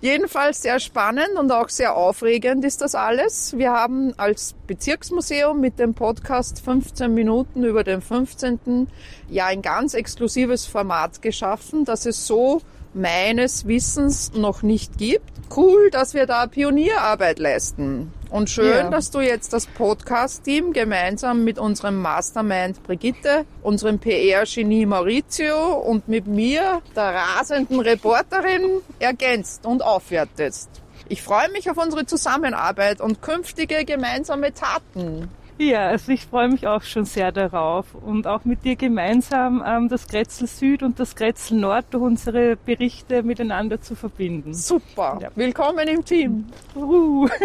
Jedenfalls 0.01 0.61
sehr 0.63 0.81
spannend 0.81 1.39
und 1.39 1.53
auch 1.53 1.69
sehr 1.69 1.97
aufregend 1.97 2.65
ist 2.65 2.81
das 2.81 2.97
alles. 2.97 3.57
Wir 3.57 3.71
haben 3.71 4.13
als 4.17 4.57
Bezirksmuseum 4.67 5.61
mit 5.61 5.79
dem 5.79 5.95
Podcast 5.95 6.61
15 6.65 7.15
Minuten 7.15 7.63
über 7.63 7.85
den 7.85 8.03
15. 8.03 8.89
ja 9.29 9.47
ein 9.47 9.63
ganz 9.63 9.95
exklusives 9.95 10.67
Format 10.67 11.23
geschaffen, 11.23 11.85
das 11.85 12.07
es 12.07 12.27
so 12.27 12.61
meines 12.93 13.69
Wissens 13.69 14.33
noch 14.33 14.65
nicht 14.65 14.99
gibt. 14.99 15.31
Cool, 15.57 15.91
dass 15.93 16.15
wir 16.15 16.27
da 16.27 16.49
Pionierarbeit 16.49 17.39
leisten. 17.39 18.13
Und 18.31 18.49
schön, 18.49 18.67
Ja. 18.73 18.91
dass 18.91 19.11
du 19.11 19.21
jetzt 19.21 19.53
das 19.53 19.67
Podcast-Team 19.67 20.73
gemeinsam 20.73 21.43
mit 21.43 21.59
unserem 21.59 22.01
Mastermind 22.01 22.83
Brigitte, 22.85 23.45
unserem 23.63 23.99
PR-Genie 23.99 24.87
Maurizio 24.87 25.75
und 25.79 26.07
mit 26.07 26.27
mir, 26.29 26.81
der 26.95 27.15
rasenden 27.15 27.81
Reporterin, 27.81 28.83
ergänzt 29.01 29.67
und 29.67 29.83
aufwertest. 29.83 30.71
Ich 31.09 31.23
freue 31.23 31.51
mich 31.51 31.69
auf 31.71 31.77
unsere 31.77 32.07
Zusammenarbeit 32.07 33.01
und 33.01 33.21
künftige 33.21 33.85
gemeinsame 33.85 34.55
Taten. 34.55 35.29
Ja, 35.59 35.89
also 35.89 36.13
ich 36.13 36.25
freue 36.25 36.49
mich 36.49 36.67
auch 36.69 36.83
schon 36.83 37.05
sehr 37.05 37.33
darauf 37.33 37.85
und 37.95 38.27
auch 38.27 38.45
mit 38.47 38.65
dir 38.65 38.77
gemeinsam 38.77 39.63
ähm, 39.67 39.89
das 39.91 40.07
Grätzl 40.07 40.47
Süd 40.47 40.83
und 40.83 40.99
das 40.99 41.17
Grätzl 41.17 41.55
Nord 41.57 41.85
durch 41.91 42.03
unsere 42.03 42.57
Berichte 42.57 43.23
miteinander 43.25 43.79
zu 43.81 43.95
verbinden. 43.95 44.55
Super. 44.55 45.19
Ja. 45.21 45.29
Willkommen 45.35 45.87
im 45.89 46.03
Team. 46.05 46.47
Uh. 46.75 47.29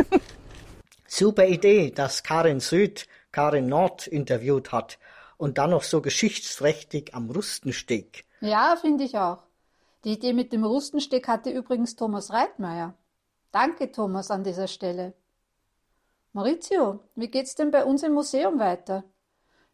Super 1.08 1.48
Idee, 1.48 1.92
dass 1.92 2.24
Karin 2.24 2.60
Süd 2.60 3.08
Karin 3.32 3.68
Nord 3.68 4.08
interviewt 4.08 4.72
hat 4.72 4.98
und 5.38 5.58
dann 5.58 5.72
noch 5.72 5.84
so 5.84 6.02
geschichtsträchtig 6.02 7.14
am 7.14 7.30
Rustensteg. 7.30 8.26
Ja, 8.40 8.78
finde 8.80 9.04
ich 9.04 9.18
auch. 9.18 9.44
Die 10.06 10.14
Idee 10.14 10.32
mit 10.32 10.54
dem 10.54 10.64
Rustensteg 10.64 11.28
hatte 11.28 11.50
übrigens 11.50 11.98
Thomas 11.98 12.32
Reitmeier. 12.32 12.94
Danke, 13.52 13.92
Thomas, 13.92 14.32
an 14.32 14.44
dieser 14.44 14.68
Stelle. 14.68 15.14
Maurizio, 16.32 17.02
wie 17.16 17.28
geht's 17.28 17.56
denn 17.56 17.72
bei 17.72 17.84
uns 17.84 18.04
im 18.04 18.14
Museum 18.14 18.60
weiter? 18.60 19.04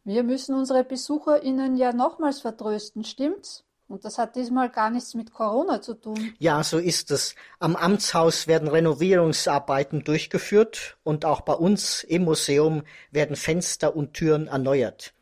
Wir 0.04 0.24
müssen 0.24 0.56
unsere 0.56 0.84
BesucherInnen 0.84 1.78
ja 1.78 1.94
nochmals 1.94 2.40
vertrösten, 2.40 3.04
stimmt's? 3.04 3.64
Und 3.92 4.06
das 4.06 4.18
hat 4.18 4.38
diesmal 4.38 4.70
gar 4.70 4.90
nichts 4.90 5.16
mit 5.16 5.34
Corona 5.34 5.82
zu 5.82 5.96
tun. 5.96 6.34
Ja, 6.40 6.64
so 6.64 6.78
ist 6.78 7.12
es. 7.12 7.36
Am 7.60 7.76
Amtshaus 7.76 8.48
werden 8.48 8.70
Renovierungsarbeiten 8.70 10.06
durchgeführt 10.06 10.98
und 11.04 11.26
auch 11.26 11.42
bei 11.42 11.54
uns 11.54 12.04
im 12.04 12.24
Museum 12.24 12.84
werden 13.12 13.36
Fenster 13.36 13.94
und 13.96 14.14
Türen 14.14 14.48
erneuert. 14.48 15.14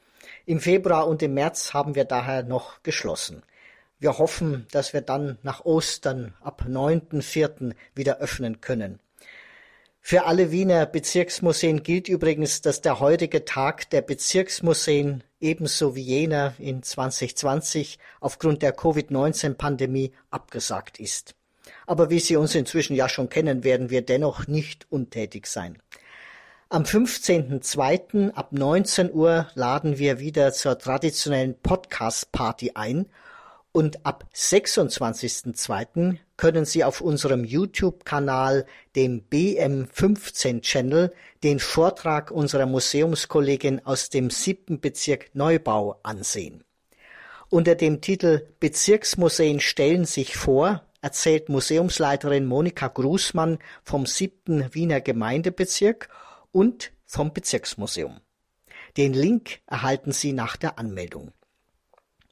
Im 0.45 0.59
Februar 0.59 1.07
und 1.07 1.23
im 1.23 1.33
März 1.33 1.73
haben 1.73 1.95
wir 1.95 2.05
daher 2.05 2.43
noch 2.43 2.83
geschlossen. 2.83 3.41
Wir 3.97 4.17
hoffen, 4.19 4.67
dass 4.71 4.93
wir 4.93 5.01
dann 5.01 5.39
nach 5.41 5.65
Ostern 5.65 6.35
ab 6.41 6.63
9.4. 6.67 7.73
wieder 7.95 8.19
öffnen 8.19 8.61
können. 8.61 8.99
Für 10.09 10.25
alle 10.25 10.49
Wiener 10.49 10.87
Bezirksmuseen 10.87 11.83
gilt 11.83 12.09
übrigens, 12.09 12.61
dass 12.61 12.81
der 12.81 12.99
heutige 12.99 13.45
Tag 13.45 13.91
der 13.91 14.01
Bezirksmuseen 14.01 15.23
ebenso 15.39 15.95
wie 15.95 16.01
jener 16.01 16.55
in 16.57 16.81
2020 16.81 17.99
aufgrund 18.19 18.63
der 18.63 18.71
Covid-19-Pandemie 18.71 20.13
abgesagt 20.31 20.99
ist. 20.99 21.35
Aber 21.85 22.09
wie 22.09 22.17
Sie 22.17 22.37
uns 22.37 22.55
inzwischen 22.55 22.95
ja 22.95 23.07
schon 23.07 23.29
kennen, 23.29 23.63
werden 23.63 23.91
wir 23.91 24.01
dennoch 24.01 24.47
nicht 24.47 24.87
untätig 24.89 25.45
sein. 25.45 25.77
Am 26.69 26.85
15.02. 26.85 28.31
ab 28.31 28.51
19 28.51 29.13
Uhr 29.13 29.47
laden 29.53 29.99
wir 29.99 30.19
wieder 30.19 30.53
zur 30.53 30.79
traditionellen 30.79 31.53
Podcast-Party 31.61 32.71
ein 32.73 33.05
und 33.71 34.05
ab 34.05 34.25
26.02. 34.33 36.17
können 36.37 36.65
Sie 36.65 36.83
auf 36.83 37.01
unserem 37.01 37.43
YouTube-Kanal, 37.43 38.65
dem 38.95 39.23
BM15-Channel, 39.29 41.13
den 41.43 41.59
Vortrag 41.59 42.31
unserer 42.31 42.65
Museumskollegin 42.65 43.85
aus 43.85 44.09
dem 44.09 44.29
siebten 44.29 44.79
Bezirk 44.79 45.33
Neubau 45.33 45.99
ansehen. 46.03 46.63
Unter 47.49 47.75
dem 47.75 48.01
Titel 48.01 48.47
Bezirksmuseen 48.59 49.59
stellen 49.59 50.05
sich 50.05 50.35
vor 50.35 50.83
erzählt 51.01 51.49
Museumsleiterin 51.49 52.45
Monika 52.45 52.87
Grußmann 52.87 53.59
vom 53.83 54.05
siebten 54.05 54.73
Wiener 54.73 55.01
Gemeindebezirk 55.01 56.09
und 56.51 56.91
vom 57.05 57.33
Bezirksmuseum. 57.33 58.19
Den 58.97 59.13
Link 59.13 59.59
erhalten 59.67 60.11
Sie 60.11 60.33
nach 60.33 60.57
der 60.57 60.77
Anmeldung. 60.77 61.31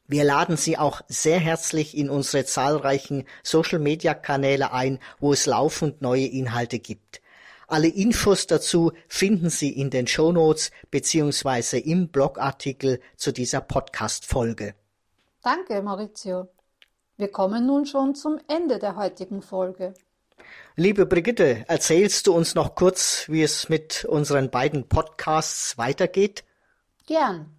Wir 0.10 0.24
laden 0.24 0.56
Sie 0.56 0.78
auch 0.78 1.02
sehr 1.10 1.38
herzlich 1.38 1.98
in 1.98 2.10
unsere 2.10 2.46
zahlreichen 2.46 3.26
Social-Media-Kanäle 3.44 4.72
ein, 4.72 5.00
wo 5.20 5.34
es 5.34 5.46
laufend 5.46 6.02
neue 6.02 6.26
Inhalte 6.26 6.80
gibt. 6.80 7.22
Alle 7.68 7.90
Infos 7.90 8.48
dazu 8.48 8.94
finden 9.10 9.50
Sie 9.50 9.70
in 9.70 9.90
den 9.90 10.08
Shownotes 10.08 10.72
beziehungsweise 10.90 11.78
im 11.78 12.08
Blogartikel 12.08 13.02
zu 13.18 13.34
dieser 13.34 13.60
Podcast-Folge. 13.60 14.76
Danke, 15.44 15.82
Maurizio. 15.82 16.48
Wir 17.18 17.30
kommen 17.30 17.66
nun 17.66 17.86
schon 17.86 18.16
zum 18.16 18.40
Ende 18.48 18.80
der 18.80 18.96
heutigen 18.96 19.42
Folge. 19.42 19.94
Liebe 20.78 21.06
Brigitte, 21.06 21.66
erzählst 21.68 22.28
du 22.28 22.34
uns 22.34 22.56
noch 22.56 22.76
kurz, 22.76 23.26
wie 23.28 23.44
es 23.44 23.68
mit 23.68 24.06
unseren 24.06 24.50
beiden 24.50 24.88
Podcasts 24.88 25.78
weitergeht? 25.78 26.46
Gern. 27.08 27.57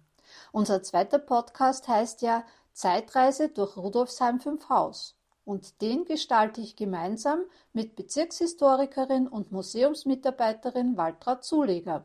Unser 0.51 0.81
zweiter 0.81 1.19
Podcast 1.19 1.87
heißt 1.87 2.21
ja 2.23 2.43
Zeitreise 2.73 3.49
durch 3.49 3.77
Rudolfsheim 3.77 4.39
5 4.39 4.69
Haus. 4.69 5.15
und 5.45 5.81
den 5.81 6.05
gestalte 6.05 6.61
ich 6.61 6.75
gemeinsam 6.75 7.41
mit 7.73 7.95
Bezirkshistorikerin 7.95 9.27
und 9.27 9.51
Museumsmitarbeiterin 9.51 10.95
Waltraud 10.95 11.43
Zuleger. 11.43 12.03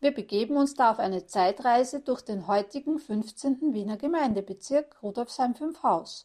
Wir 0.00 0.12
begeben 0.12 0.56
uns 0.56 0.74
da 0.74 0.90
auf 0.90 0.98
eine 0.98 1.26
Zeitreise 1.26 2.00
durch 2.00 2.20
den 2.20 2.46
heutigen 2.46 2.98
15. 2.98 3.72
Wiener 3.72 3.96
Gemeindebezirk 3.96 4.96
Rudolfsheim-5 5.02 6.24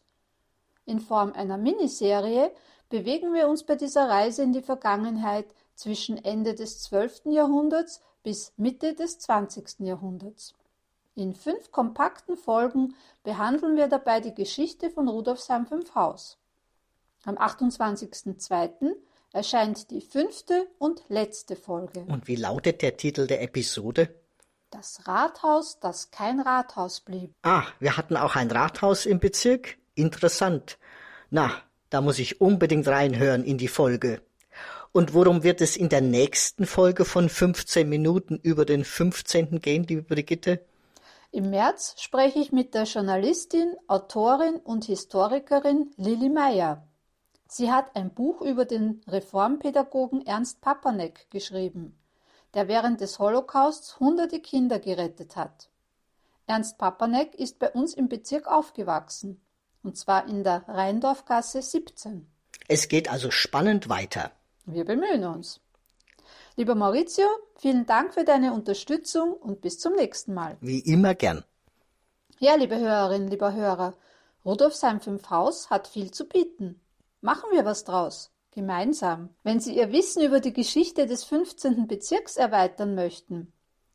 In 0.85 0.99
Form 0.99 1.31
einer 1.31 1.57
Miniserie 1.57 2.51
bewegen 2.89 3.33
wir 3.33 3.47
uns 3.47 3.63
bei 3.63 3.75
dieser 3.75 4.09
Reise 4.09 4.43
in 4.43 4.53
die 4.53 4.61
Vergangenheit 4.61 5.47
zwischen 5.75 6.23
Ende 6.23 6.55
des 6.55 6.83
12. 6.83 7.27
Jahrhunderts 7.31 8.01
bis 8.21 8.53
Mitte 8.57 8.93
des 8.93 9.17
20. 9.19 9.79
Jahrhunderts. 9.79 10.53
In 11.15 11.35
fünf 11.35 11.71
kompakten 11.71 12.37
Folgen 12.37 12.95
behandeln 13.23 13.77
wir 13.77 13.87
dabei 13.87 14.19
die 14.19 14.33
Geschichte 14.33 14.89
von 14.89 15.07
Rudolfsheim 15.07 15.67
5 15.67 15.93
Haus. 15.93 16.39
Am 17.23 17.37
28.02. 17.37 18.95
erscheint 19.31 19.91
die 19.91 20.01
fünfte 20.01 20.67
und 20.79 21.03
letzte 21.09 21.55
Folge. 21.55 21.99
Und 22.07 22.27
wie 22.27 22.35
lautet 22.35 22.81
der 22.81 22.97
Titel 22.97 23.27
der 23.27 23.43
Episode? 23.43 24.09
Das 24.71 25.07
Rathaus, 25.07 25.79
das 25.79 26.09
kein 26.09 26.39
Rathaus 26.39 27.01
blieb. 27.01 27.31
Ah, 27.43 27.65
wir 27.79 27.95
hatten 27.95 28.17
auch 28.17 28.35
ein 28.35 28.49
Rathaus 28.49 29.05
im 29.05 29.19
Bezirk? 29.19 29.77
Interessant. 29.93 30.79
Na, 31.29 31.51
da 31.91 32.01
muss 32.01 32.17
ich 32.17 32.41
unbedingt 32.41 32.87
reinhören 32.87 33.43
in 33.43 33.59
die 33.59 33.67
Folge. 33.67 34.23
Und 34.91 35.13
worum 35.13 35.43
wird 35.43 35.61
es 35.61 35.77
in 35.77 35.89
der 35.89 36.01
nächsten 36.01 36.65
Folge 36.65 37.05
von 37.05 37.29
15 37.29 37.87
Minuten 37.87 38.39
über 38.41 38.65
den 38.65 38.83
15. 38.83 39.61
gehen, 39.61 39.83
liebe 39.83 40.01
Brigitte? 40.01 40.65
Im 41.33 41.49
März 41.49 41.95
spreche 41.97 42.37
ich 42.37 42.51
mit 42.51 42.75
der 42.75 42.83
Journalistin, 42.83 43.75
Autorin 43.87 44.57
und 44.57 44.85
Historikerin 44.85 45.89
Lili 45.97 46.29
Meyer. 46.29 46.87
Sie 47.47 47.71
hat 47.71 47.95
ein 47.95 48.13
Buch 48.13 48.41
über 48.41 48.65
den 48.65 49.01
Reformpädagogen 49.07 50.27
Ernst 50.27 50.61
Papanek 50.61 51.31
geschrieben, 51.31 51.97
der 52.53 52.67
während 52.67 53.01
des 53.01 53.17
Holocausts 53.17 53.99
hunderte 53.99 54.41
Kinder 54.41 54.77
gerettet 54.77 55.35
hat. 55.35 55.71
Ernst 56.45 56.77
Papanek 56.77 57.33
ist 57.33 57.57
bei 57.57 57.71
uns 57.71 57.95
im 57.95 58.09
Bezirk 58.09 58.45
aufgewachsen, 58.45 59.41
und 59.81 59.97
zwar 59.97 60.27
in 60.27 60.43
der 60.43 60.63
Rheindorfgasse 60.67 61.63
17. 61.63 62.27
Es 62.67 62.87
geht 62.87 63.09
also 63.09 63.31
spannend 63.31 63.89
weiter. 63.89 64.29
Wir 64.67 64.85
bemühen 64.85 65.25
uns. 65.25 65.59
Lieber 66.55 66.75
Maurizio, 66.75 67.25
vielen 67.55 67.87
Dank 67.87 68.13
für 68.13 68.23
deine 68.23 68.53
Unterstützung 68.53 69.33
und 69.33 69.61
bis 69.61 69.79
zum 69.79 69.93
nächsten 69.93 70.35
Mal. 70.35 70.55
Wie 70.61 70.79
immer 70.79 71.15
gern. 71.15 71.43
Ja, 72.37 72.53
liebe 72.55 72.77
Hörerinnen, 72.77 73.27
lieber 73.27 73.53
Hörer, 73.53 73.95
Rudolfsheim 74.45 75.01
5 75.01 75.31
Haus 75.31 75.71
hat 75.71 75.87
viel 75.87 76.11
zu 76.11 76.27
bieten. 76.27 76.79
Machen 77.21 77.49
wir 77.51 77.65
was 77.65 77.85
draus. 77.85 78.31
Gemeinsam. 78.51 79.29
Wenn 79.41 79.59
Sie 79.59 79.75
Ihr 79.75 79.91
Wissen 79.91 80.21
über 80.21 80.41
die 80.41 80.53
Geschichte 80.53 81.07
des 81.07 81.23
15. 81.23 81.87
Bezirks 81.87 82.37
erweitern 82.37 82.93
möchten, 82.93 83.51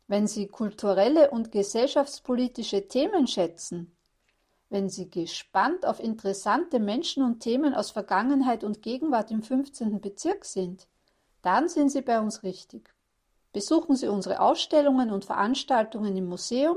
wenn 0.08 0.26
Sie 0.26 0.48
kulturelle 0.48 1.30
und 1.30 1.52
gesellschaftspolitische 1.52 2.88
Themen 2.88 3.28
schätzen, 3.28 3.94
wenn 4.68 4.88
Sie 4.88 5.08
gespannt 5.08 5.86
auf 5.86 6.00
interessante 6.00 6.80
Menschen 6.80 7.22
und 7.22 7.38
Themen 7.38 7.72
aus 7.72 7.92
Vergangenheit 7.92 8.64
und 8.64 8.82
Gegenwart 8.82 9.30
im 9.30 9.44
15. 9.44 10.00
Bezirk 10.00 10.44
sind, 10.44 10.88
dann 11.48 11.70
sind 11.70 11.88
Sie 11.88 12.02
bei 12.02 12.20
uns 12.20 12.42
richtig. 12.42 12.94
Besuchen 13.54 13.96
Sie 13.96 14.06
unsere 14.06 14.40
Ausstellungen 14.40 15.10
und 15.10 15.24
Veranstaltungen 15.24 16.14
im 16.14 16.26
Museum, 16.26 16.76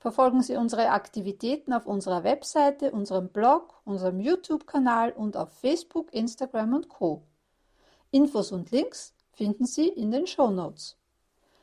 verfolgen 0.00 0.42
Sie 0.42 0.56
unsere 0.56 0.90
Aktivitäten 0.90 1.72
auf 1.72 1.86
unserer 1.86 2.24
Webseite, 2.24 2.90
unserem 2.90 3.28
Blog, 3.28 3.80
unserem 3.84 4.18
YouTube-Kanal 4.18 5.12
und 5.12 5.36
auf 5.36 5.52
Facebook, 5.60 6.12
Instagram 6.12 6.74
und 6.74 6.88
Co. 6.88 7.22
Infos 8.10 8.50
und 8.50 8.72
Links 8.72 9.14
finden 9.32 9.64
Sie 9.64 9.86
in 9.86 10.10
den 10.10 10.26
Show 10.26 10.50
Notes. 10.50 10.96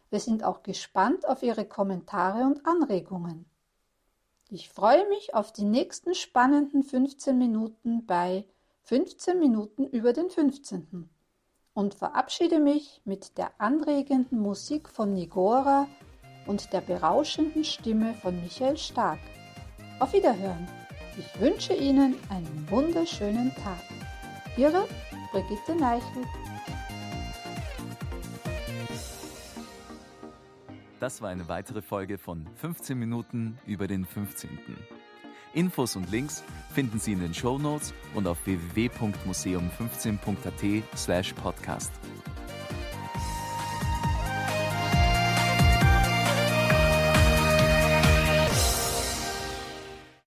Wir 0.10 0.22
sind 0.22 0.46
auch 0.46 0.64
gespannt 0.64 1.28
auf 1.28 1.44
Ihre 1.44 1.66
Kommentare 1.66 2.46
und 2.46 2.66
Anregungen. 2.66 3.46
Ich 4.50 4.70
freue 4.70 5.06
mich 5.10 5.36
auf 5.36 5.52
die 5.52 5.66
nächsten 5.66 6.16
spannenden 6.16 6.84
15 6.84 7.38
Minuten 7.38 8.06
bei 8.06 8.46
15 8.84 9.38
Minuten 9.38 9.86
über 9.86 10.14
den 10.14 10.30
15. 10.30 11.10
und 11.74 11.94
verabschiede 11.96 12.60
mich 12.60 13.02
mit 13.06 13.38
der 13.38 13.52
anregenden 13.60 14.40
Musik 14.40 14.90
von 14.90 15.14
Nigora 15.14 15.88
und 16.48 16.74
der 16.74 16.82
berauschenden 16.82 17.64
Stimme 17.64 18.14
von 18.16 18.40
Michael 18.42 18.78
Stark. 18.78 19.20
Auf 20.00 20.14
Wiederhören. 20.14 20.68
Ich 21.18 21.40
wünsche 21.40 21.74
Ihnen 21.74 22.16
einen 22.30 22.68
wunderschönen 22.70 23.54
Tag. 23.56 23.84
Ihre 24.58 24.88
Brigitte 25.32 25.76
Neichel. 25.76 26.24
Das 31.00 31.22
war 31.22 31.30
eine 31.30 31.48
weitere 31.48 31.82
Folge 31.82 32.18
von 32.18 32.48
15 32.56 32.98
Minuten 32.98 33.58
über 33.66 33.88
den 33.88 34.06
15. 34.06 34.60
Infos 35.54 35.96
und 35.96 36.12
Links 36.12 36.44
finden 36.74 37.00
Sie 37.00 37.14
in 37.14 37.20
den 37.20 37.34
Show 37.34 37.58
Notes 37.58 37.94
und 38.14 38.28
auf 38.28 38.38
www.museum15.at 38.46 40.84
slash 40.98 41.34
podcast. 41.34 41.92